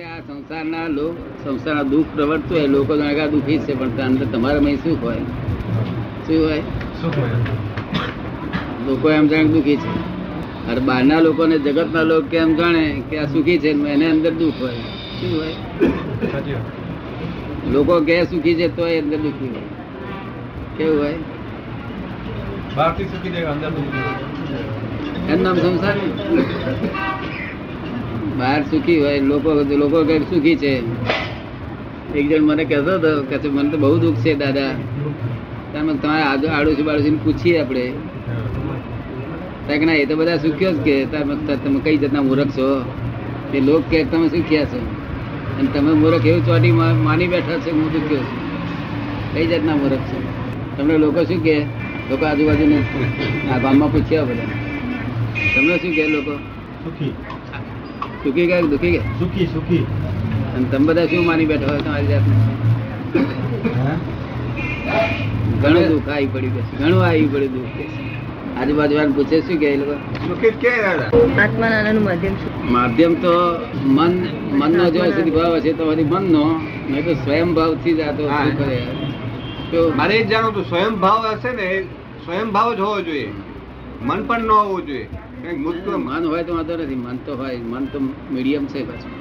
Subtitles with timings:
[0.00, 4.60] આ સંસારના લોક સંસારના દુઃખ પ્રવર્તતું હોય લોકો જાણે કે દુઃખી છે પણ અંદર તમારા
[4.60, 5.16] મય શું હોય?
[6.26, 6.62] શું હોય?
[8.86, 10.12] લોકો એમ જાણે દુઃખી છે.
[10.70, 14.72] અરે બહારના લોકોને જગતના લોકો કેમ જાણે કે આ સુખી છે એને અંદર દુઃખ હોય.
[15.20, 15.54] શું હોય?
[17.72, 19.68] લોકો કે સુખી છે તો અંદર દુઃખી હોય.
[20.78, 21.14] કેવું હોય?
[22.76, 23.72] બહારથી સુખી જાય અંદર
[25.28, 25.96] એનું નામ સંસાર.
[28.42, 29.50] બહાર સુખી હોય લોકો
[29.82, 30.72] લોકો કે સુખી છે.
[32.12, 34.72] એક જણ મને કહેતો હતો કે મને તો બહુ દુઃખ છે દાદા.
[35.72, 37.84] તમે તમારે આજુ આડોશી બાડોશી પૂછીએ આપણે.
[39.64, 42.68] ત્યાં કે ના એ તો બધા સુખ્યો જ કે તમે તમે કઈ જાતના મૂર્ખ છો?
[43.52, 44.80] એ લોક કે તમે સુખ્યા છો.
[45.56, 48.40] અને તમે મૂર્ખ એવું ચોટી માની બેઠા છે હું સુખ્યો છું.
[49.32, 50.18] કઈ જાતના મૂર્ખ છો?
[50.76, 51.56] તમને લોકો શું કે?
[52.08, 52.64] લોકો આજુબાજુ
[53.46, 54.50] આ ગામમાં પૂછ્યા બધા.
[55.52, 56.34] તમને શું કે લોકો?
[56.84, 57.14] સુખી.
[58.24, 59.84] સુખી ગયા કે દુખી ગયા સુખી સુખી.
[60.54, 62.34] અને તમે બધા શું માની બેઠા હોય તમારી જાતને?
[65.62, 67.78] ઘણું દુઃખ આવી પડ્યું કે ઘણું આવી પડ્યું દુઃખ
[68.60, 69.94] આજુબાજુ વાળા પૂછે શું કે એ લોકો?
[72.76, 73.34] માધ્યમ તો
[73.96, 74.12] મન
[74.60, 76.44] મનનો જો સુધી ભાવ હશે તો વળી મનનો.
[76.90, 78.24] નહીં તો સ્વયં ભાવથી જ આ તો
[78.58, 78.78] કરે
[79.72, 81.68] તો મારે એ જ જાણવું હતું સ્વયં ભાવ હશે ને
[82.24, 83.28] સ્વયં ભાવ જ હોવો જોઈએ.
[84.06, 85.06] મન પણ ન હોવું જોઈએ.
[85.42, 87.98] મન હોય તો વાંધો નથી મન તો હોય મન તો
[88.30, 89.12] મીડિયમ છે પાછું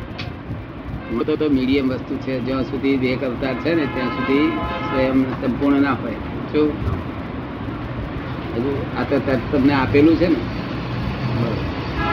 [1.12, 4.48] મન તો મીડિયમ વસ્તુ છે જ્યાં સુધી બે અવતાર છે ને ત્યાં સુધી
[4.88, 6.20] સ્વયં સંપૂર્ણ ના હોય.
[6.52, 6.70] શું?
[8.56, 9.16] હજુ આ તો
[9.52, 10.40] તમને આપેલું છે ને?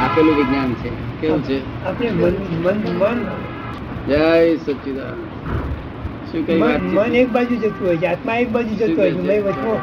[0.01, 0.91] આપેલું વિજ્ઞાન છે.
[1.21, 1.57] કેવું છે?
[4.09, 5.19] જય સચ્ચિદાન
[6.33, 9.77] શું કઈ વાત મન એક બાજુ જતું હોય છે આત્મા એક બાજુ જતું હોય છે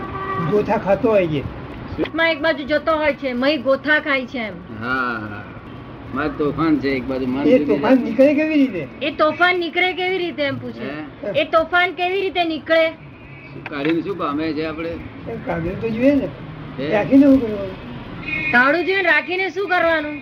[0.52, 1.42] ગોથા ખાતો હોય છે.
[2.04, 4.54] આત્મા એક બાજુ જતો હોય છે મય ગોથા ખાય છે એમ.
[4.82, 5.44] હા.
[6.14, 8.88] મારે તોફાન છે એક બાજુ મન એ તોફાન નીકળે કેવી રીતે?
[9.02, 10.90] એ તોફાન નીકળે કેવી રીતે એમ પૂછે?
[11.36, 12.94] એ તોફાન કેવી રીતે નીકળે?
[13.70, 14.90] કાઢીને શું પામે છે આપણે?
[15.46, 16.30] કાઢીને તો જોઈએ ને.
[16.92, 17.76] રાખીને શું કરવાનું?
[18.52, 20.20] કાળું જોઈએ રાખીને શું કરવાનું?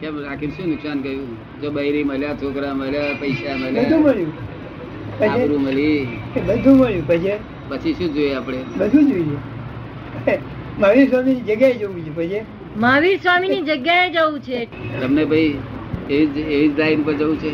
[0.00, 1.36] કેમ રાખીને શું નુકસાન કર્યું?
[1.62, 4.00] જો બૈરી મળ્યા છોકરા મળ્યા પૈસા બધું મળ્યા.
[4.00, 4.32] મળ્યું
[5.30, 6.08] આબરૂ મળી.
[6.46, 7.06] બધું મળ્યું.
[7.06, 7.36] પછી?
[7.68, 8.58] પછી શું જોઈએ આપણે?
[8.78, 9.38] બધું જોઈએ.
[10.78, 12.40] મહાવીર સ્વામીની જગ્યાએ જવું છે પછી?
[12.76, 14.58] મહાવીર સ્વામીની જગ્યાએ જવું છે.
[15.00, 15.52] તમને ભાઈ
[16.10, 17.50] એવી એવી લાઈન પર જવું છે?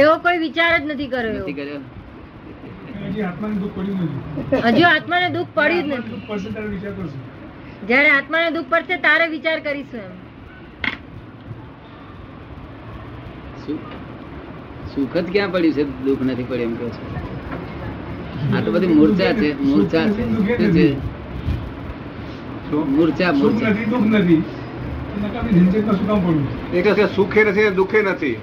[0.00, 1.32] એવો કોઈ વિચાર જ નથી કર્યો.
[1.32, 1.58] નથી એવો.
[1.60, 1.80] કર્યો
[4.66, 6.20] હજુ આત્માને દુઃખ પડ્યું જ નથી.
[7.86, 10.14] જ્યારે આત્માને દુઃખ પડશે તારે વિચાર કરીશું એમ.
[14.94, 15.84] સુખ જ ક્યાં પડ્યું છે?
[16.04, 17.02] દુઃખ નથી પડ્યું એમ કહો છો?
[18.56, 20.22] આ તો બધી મૂર્છા છે મૂર્છા છે.
[20.30, 20.94] શું છે?
[22.70, 23.72] મૂર્છા મૂર્છા.
[27.16, 27.70] સુખે નથી ને
[28.02, 28.36] નથી?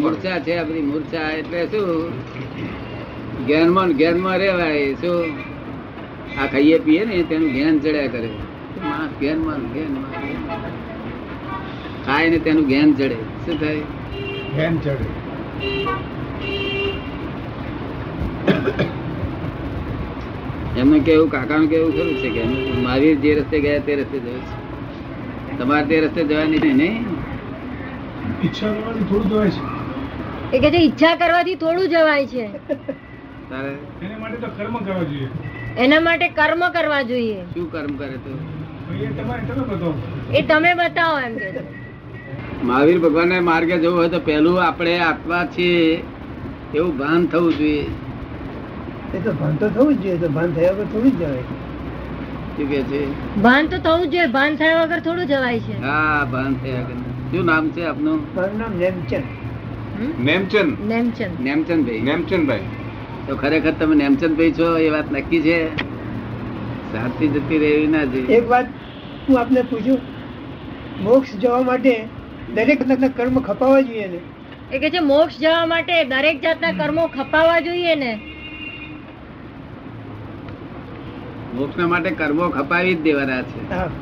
[0.00, 1.30] મૂર્છા છે આ બધી મૂર્છા.
[1.30, 2.12] એટલે શું?
[3.46, 5.24] જ્ઞાનમાં જ્ઞાનમાં રહેવાય શું?
[6.42, 8.28] આ ખાઈએ પીએ ને તેનું જ્ઞાન ચડ્યા કરે.
[8.28, 10.70] માણસ જ્ઞાનમાં જ્ઞાનમાં, જ્ઞાનમાં.
[12.06, 13.14] ખાય ને તેનું જ્ઞાન ચડે.
[13.14, 13.76] શું થાય?
[14.76, 15.22] ચડે.
[20.78, 22.44] એમનું કેવું કાકાનું કેવું ખરું છે કે
[22.82, 25.58] મારી જે રસ્તે ગયા તે રસ્તે જવું છે.
[25.58, 26.76] તમારે તે રસ્તે જવાની નહીં?
[26.76, 27.06] નહીં
[30.52, 32.46] એ કે છે ઈચ્છા કરવાથી થોડું જવાય છે.
[33.50, 33.72] તારે?
[35.78, 37.42] એના માટે કર્મ કરવા જોઈએ.
[37.42, 38.38] શું કર્મ કરે તો?
[40.34, 41.18] એ તમે બતાવો.
[41.18, 41.62] એમ કે છે.
[42.64, 46.02] મહાવીર ભગવાનના માર્ગે જવું હોય તો પહેલું આપણે આત્મા છીએ
[46.74, 47.86] એવું ભાન થવું જોઈએ.
[49.14, 51.42] એ તો ભાન તો થવું જ જોઈએ તો ભાન થયા વગર થોડું જ જવાય.
[52.56, 53.00] શું કે છે?
[53.42, 55.80] ભાન તો થવું જ જોઈએ ભાન થયા વગર થોડું જવાય છે.
[55.80, 56.96] હા ભાન થયા વગર.
[57.30, 58.20] શું નામ છે આપનું?
[58.34, 59.24] મારું નામ નેમચંદ.
[59.98, 60.24] હમ?
[60.24, 60.80] નેમચંદ?
[60.80, 61.40] નેમચંદ.
[61.40, 62.00] નેમચંદભાઈ.
[62.00, 62.60] નેમચંદભાઈ.
[63.26, 65.66] તો ખરેખર તમે નેમચંદભાઈ છો એ વાત નક્કી છે?
[66.92, 68.36] સાચી જતી રહેવી ના જોઈએ.
[68.36, 68.66] એક વાત
[69.28, 70.00] હું આપને પૂછું?
[71.00, 72.04] મોક્ષ જવા માટે
[72.54, 74.18] દરેક જાતના કર્મ ખપાવવા જોઈએ ને?
[74.72, 78.31] એ કે છે મોક્ષ જવા માટે દરેક જાતના કર્મો ખપાવવા જોઈએ ને?
[81.52, 83.60] મોક્ષના માટે કર્મો ખપાવી જ દેવાના છે.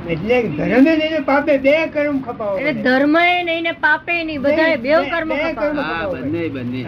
[0.08, 3.16] એટલે ધર્મે નહીં પાપે બે કર્મ ખપાવો એટલે ધર્મ ધર્મ
[3.46, 6.82] નહીં ને પાપે નહીં બધા બે- કર્મ ખપાવો હા બંને બંને.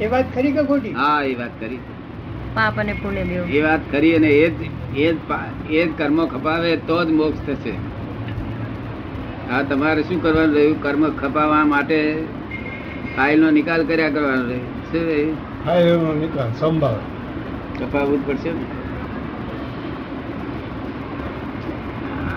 [0.00, 0.92] એ વાત ખરી કે ખોટી?
[0.94, 1.80] હા એ વાત કરી
[2.54, 4.60] પાપ અને પુણ્ય બે એ વાત કરી અને એ જ
[4.98, 5.18] એ જ
[5.72, 7.74] એ જ કર્મો ખપાવે તો જ મોક્ષ થશે.
[9.48, 10.76] હા તમારે શું કરવાનું રહ્યું?
[10.82, 11.98] કર્મ ખપાવવા માટે
[13.16, 15.36] ફાઇલ નો નિકાલ કર્યા કરવાનો રહ્યું શું રહ્યું?
[15.64, 17.00] હા એનો નિકાલ સંભાળ.
[17.78, 18.64] ખપાવવું જ પડશે ને?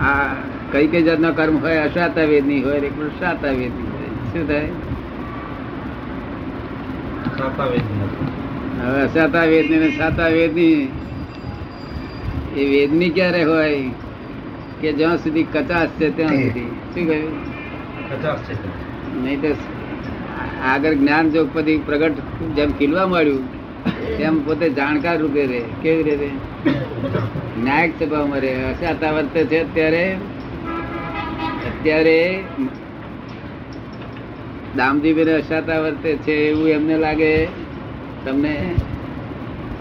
[0.03, 0.33] આ
[0.71, 4.09] કઈ કઈ જાતનો કર્મ હોય અસાતા વેદની હોય એક સાતા વેદની હોય.
[4.31, 4.69] શું થાય?
[8.81, 10.87] હવે અસાતા વેદની ને સાતા વેદની
[12.57, 13.79] એ વેદની ક્યારે હોય
[14.81, 16.69] કે જ્યાં સુધી કચાશ છે ત્યાં સુધી?
[16.93, 17.33] શું કહ્યું?
[19.23, 19.47] નહીં તો
[20.63, 22.17] આગળ જ્ઞાન જોગપતિ પ્રગટ
[22.55, 23.62] જેમ ખીલવા મળ્યું
[24.17, 26.31] તેમ પોતે જાણકાર રૂપે રહે, કેવી રીતે?
[27.63, 28.53] ન્યાયક સભામાં રહે.
[28.53, 30.13] અસાતા વર્તે છે અત્યારે.
[31.65, 32.43] અત્યારે
[34.75, 37.45] દામદીબેન અસાતા વર્તે છે એવું એમને લાગે.
[38.25, 38.75] તમને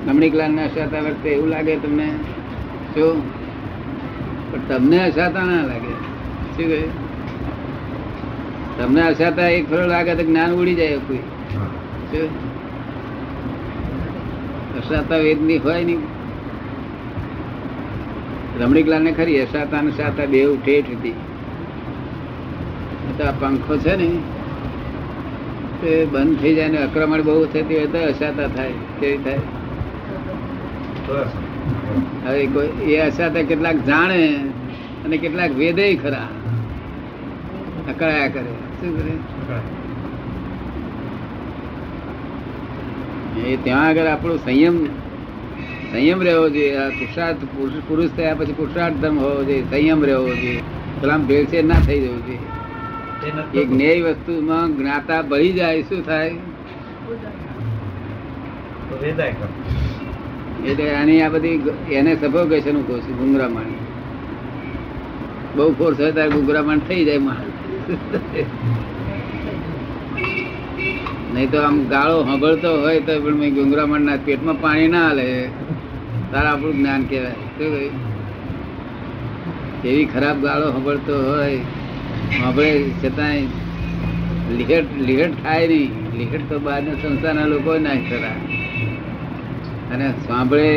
[0.09, 2.11] રમણીકલાલ ને અસાતા વર્તે એવું લાગે તમને.
[2.95, 3.43] શું
[4.53, 5.93] પણ તમને અસાતા ના લાગે.
[6.57, 7.13] શું કહ્યું?
[8.79, 11.17] તમને અસાતા એક ફરો લાગે તો જ્ઞાન ઉડી જાય કોઈ.
[12.13, 12.52] શું?
[14.79, 16.01] અસાતા વેદની હોય નહીં.
[18.61, 21.15] રમણીકલાલ ને ખરી અસાતા ને સાતા બે ઠેઠ હતી.
[23.19, 24.11] તો આ પંખો છે ને
[25.83, 29.39] તે બંધ થઈ જાય ને આક્રમણ બહુ થતી હોય તો અસાતા થાય કેવી થાય?
[32.27, 34.37] હવે કોઈ એ અસાતા કેટલાક જાણે
[35.05, 36.29] અને કેટલાક વેદે ખરા.
[37.89, 38.53] અકળાયા કરે?
[38.81, 39.82] શું કરે?
[43.37, 44.87] એ ત્યાં આગળ આપણો સંયમ
[45.93, 46.77] સંયમ રહેવો જોઈએ.
[46.77, 47.45] આ પુરુષાર્થ
[47.89, 50.63] પુરુષ થયા પછી પુરુષાર્થ ધર્મ હોવો જોઈએ સંયમ રહેવો જોઈએ.
[51.01, 52.39] પેલા ભેળસેળ ના થઈ જવું જોઈએ.
[53.61, 56.35] એક ન્યાય વસ્તુમાં જ્ઞાતા બળી જાય શું થાય?
[60.67, 61.61] એટલે આની આ બધી
[61.93, 63.71] એને સફોકેશન કહું છું ગુંગરામણ.
[65.57, 67.57] બહુ ફોર્સ હોય ત્યારે ગુંગરામણ થઈ જાય માણસ.
[71.35, 75.29] નહીં તો આમ ગાળો સાંભળતો હોય તો પણ ગુંગરામણ ના પેટમાં પાણી ના હાલે.
[76.33, 77.31] તારા આપણું જ્ઞાન કહેવાય.
[77.31, 77.95] શું કહ્યું?
[79.85, 81.59] એવી ખરાબ ગાળો સાંભળતો હોય.
[82.39, 82.71] સાંભળે
[83.05, 83.41] છતાંય
[84.59, 85.91] લિહટ લિહટ થાય નહીં.
[86.19, 88.37] લિહટ તો બહારના સંસ્થાના લોકો ના ખરા
[89.93, 90.69] અને સાંભળે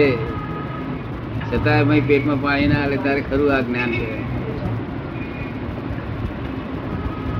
[1.50, 4.45] છતાં એમાં પેટમાં પાણી ના હાલે, તારે ખરું આ જ્ઞાન કહેવાય.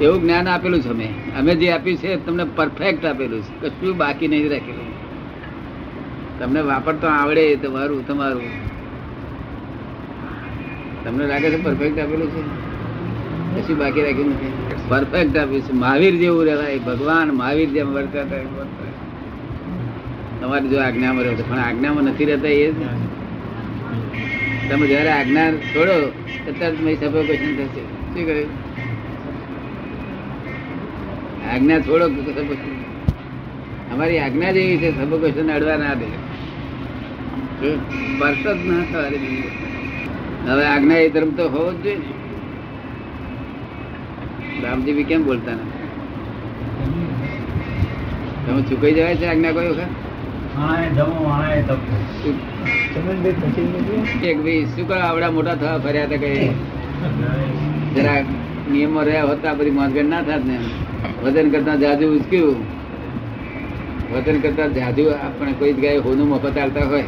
[0.02, 1.14] એવું જ્ઞાન આપેલું છે અમે.
[1.40, 3.70] અમે જે આપ્યું છે તમને પરફેક્ટ આપેલું છે.
[3.70, 4.88] કશું બાકી નહીં રાખેલું.
[6.40, 8.42] તમને વાપરતો આવડે તમારું તમારું.
[11.04, 12.42] તમને લાગે છે પરફેક્ટ આપેલું છે?
[13.62, 14.54] કશું બાકી રાખ્યું નથી.
[14.90, 15.72] પરફેક્ટ આપ્યું છે.
[15.72, 16.80] મહાવીર જેવું રહેવાય.
[16.80, 18.24] ભગવાન મહાવીર જેમ વર્તા
[20.42, 22.76] તમારી જો આજ્ઞામાં રહેતો પણ આજ્ઞામાં નથી રહેતા એ જ
[24.70, 25.94] તમે જયારે આજ્ઞા છોડો,
[26.48, 27.82] અત્યારે તમારી સફોકેશન થશે.
[27.82, 28.65] શું કહ્યું?
[31.54, 32.06] આજ્ઞા છોડો
[33.94, 36.08] અમારી આજ્ઞા જેવી છે સફોકેશન અડવા ના દે?
[37.56, 39.10] સ્પર્શ જ ના થવા.
[40.48, 42.06] હવે આજ્ઞા એ ધર્મ તો હોવો જ જોઈએ ને.
[44.64, 45.86] રામજી બી કેમ બોલતા નથી?
[48.46, 49.92] તમે ચૂકાઈ જવાય છે આજ્ઞા કોઈ વખત?
[54.24, 55.00] એક ભાઈ શું કરો?
[55.00, 56.50] આવડા મોટા થવા ફર્યા હતા કઈ
[57.96, 58.22] જરા
[58.72, 60.58] નિયમો રહ્યા હોતા બધી મોંઘેડ ના થાત ને
[61.26, 62.56] વજન કરતા જાજુ ઉચક્યું.
[64.14, 67.04] વજન કરતા જાજુ આપણે કોઈ જગ્યાએ હોનું મફત આવતા હોય.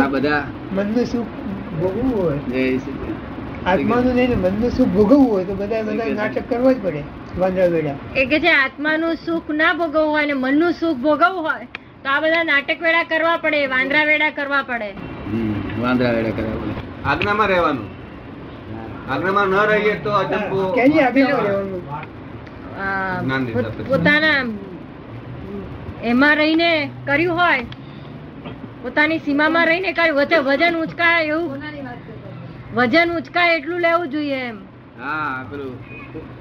[0.00, 1.26] આ બધા મનનું સુખ
[1.80, 2.38] ભોગવવું હોય?
[3.66, 4.30] આત્માનું નહીં
[4.60, 7.02] ને સુખ ભોગવવું હોય તો બધા બધા નાટક કરવા જ પડે
[7.38, 7.94] વાંદરા વેડા.
[8.16, 11.64] એ કે છે આત્માનું સુખ ના ભોગવવું હોય ને મનનું સુખ ભોગવવું હોય
[12.02, 14.90] તો આ બધા નાટક વેડા કરવા પડે વાંદરા વેડા કરવા પડે.
[15.80, 16.74] વાંદરા વેડા કરવા પડે.
[17.04, 18.01] આજ્ઞામાં રહેવાનું.
[19.04, 20.62] આજ્ઞામાં ન રહીએ તો અજંબો.
[23.86, 24.40] પોતાના
[26.02, 26.70] એમાં રહીને
[27.04, 27.64] કર્યું હોય
[28.82, 31.60] પોતાની સીમામાં રહીને કર્યું વચ્ચે વજન ઉચકાય એવું?
[32.72, 34.58] વજન ઉચકાય એટલું લેવું જોઈએ એમ.
[34.96, 35.74] હા પેલું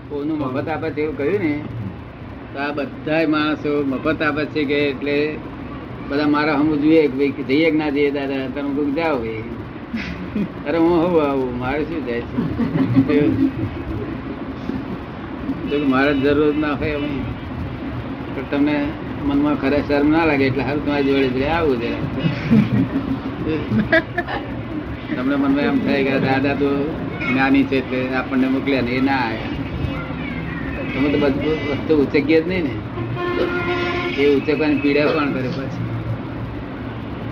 [0.10, 1.53] કોનું મફત આપે છે એવું કહ્યું ને?
[2.51, 5.18] તો આ બધા માણસો મફત આપે છે કે એટલે
[6.08, 7.03] બધા મારા હમ જોઈએ
[7.48, 8.51] જઈએ કે ના જઈએ દાદા?
[8.53, 9.61] તમે કોઈ જાઓ ભાઈ?
[10.66, 11.52] અરે હું હું આવું.
[11.58, 12.38] મારે શું જાય છે?
[15.86, 17.16] મારે જરૂર ના હોય એમ.
[18.28, 18.76] પણ તમને
[19.26, 22.02] મનમાં ખરે શરમ ના લાગે એટલે સારું તમારી જોડે જોડે આવું જરા
[25.14, 26.70] તમને મનમાં એમ થાય કે દાદા તો
[27.36, 29.56] નાની છે એટલે આપણને મોકલ્યા ને એ ના આવ્યા
[30.92, 32.74] તમે તો બધું વસ્તુ ઉચકીએ જ નહીં ને.
[34.18, 35.90] એ ઉચકવાની પીડા પણ કરે પછી?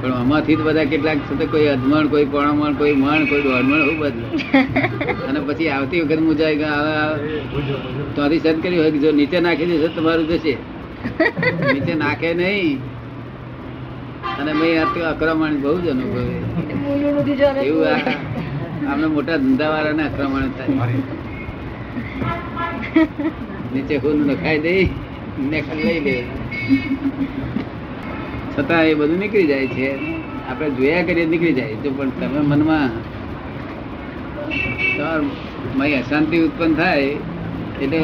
[0.01, 3.99] પણ આમાંથી જ બધા કેટલાક છે કોઈ અજમણ કોઈ પોણમણ કોઈ મણ કોઈ દોડમણ એવું
[3.99, 4.27] બદલે
[5.29, 6.55] અને પછી આવતી વખત મુજાય
[8.15, 10.53] ત્યાંથી સદ કર્યું હોય કે જો નીચે નાખી દેશે તમારું જશે.
[11.73, 12.79] નીચે નાખે નહીં.
[14.39, 16.23] અને મેં આ આક્રમણ બહુ જ અનુભવે.
[17.65, 17.87] એવું
[18.91, 20.67] આમને મોટા ધંધા વાળાને આક્રમણ થાય.
[23.73, 24.89] નીચે ખૂન નખાઈ દઈ
[25.39, 26.23] ને લઈ લે.
[28.57, 29.89] છતાં એ બધું નીકળી જાય છે.
[30.49, 32.89] આપણે જોયા કરીએ નીકળી જાય છે, પણ તમે મનમાં
[34.97, 37.01] તમાર અશાંતિ ઉત્પન્ન થાય
[37.81, 37.99] એટલે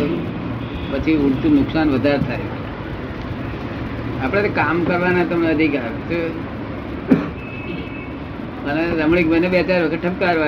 [0.92, 2.40] પછી ઉડતું નુકસાન વધારે થાય.
[4.24, 6.56] આપણે કામ કરવાના તમને અધિકાર શું?
[8.66, 10.46] અને રમણીક મને બે ચાર વખત ઠપકારવા.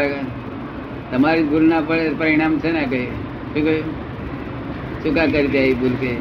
[1.11, 3.05] તમારી ભૂલ ના પડે પરિણામ છે ને કઈ?
[3.05, 4.07] શું કહ્યું?
[5.03, 6.11] ચૂકા કરી દે એ ભૂલ કે?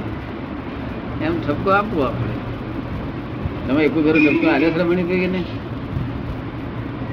[1.24, 2.35] એમ ઠપકો આપવો આપણે.
[3.66, 5.40] તમે એકું ઘર ઠપકો આલે શ્રમણી રમણીક ને?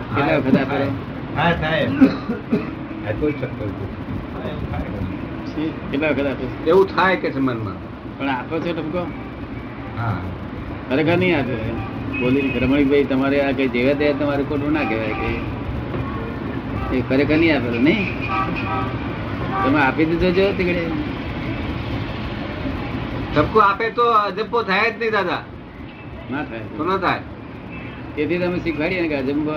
[0.09, 0.57] કેટલા વખત
[1.35, 1.87] હા થાય.
[5.89, 7.77] કેટલા વખત આપે એવું થાય કે છે મનમાં?
[8.17, 9.01] પણ આપો છો ઠપકો
[9.97, 10.17] હા.
[10.89, 11.55] ખરેખર નહીં આપે
[12.19, 15.29] બોલી રમણીકભાઈ તમારે આ કઈ જેવા તે તમારે ખોટું ના કહેવાય કે
[16.93, 18.05] એ ખરેખર નહીં આપેલો નહીં?
[19.63, 20.83] તમે આપી દીધો છો તીકડે?
[23.33, 25.41] ટપકો આપે તો અજબ્બો થાય જ નહીં દાદા.
[26.31, 26.59] ના થાય.
[26.59, 27.19] તો ના થાય.
[28.15, 29.51] તેથી તમે શીખવાડીએ ને કે અજંબો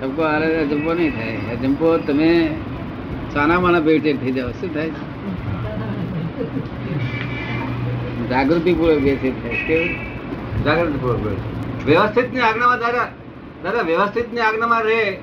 [0.00, 1.56] ધબકો હારે અજંબો નહીં થાય.
[1.56, 2.50] અજંબો તમે
[3.34, 4.90] સાના માના ભેટે થઈ જાવ શું થાય?
[8.30, 9.64] જાગૃતિ પૂર્વક બેસે થાય.
[9.66, 9.88] કેવું?
[10.64, 13.08] જાગૃતિ પૂર્વક વ્યવસ્થિતની આજ્ઞામાં દાદા
[13.64, 15.18] દાદા વ્યવસ્થિતની આજ્ઞામાં રહે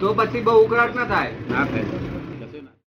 [0.00, 1.32] તો પછી બહુ ઉકળાટ ના થાય.
[1.50, 2.05] ના થાય.